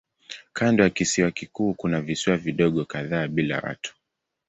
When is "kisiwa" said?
0.89-1.31